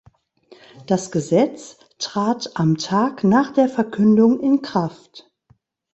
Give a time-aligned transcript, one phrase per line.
[0.87, 5.31] Das Gesetz trat am Tag nach der Verkündung in Kraft.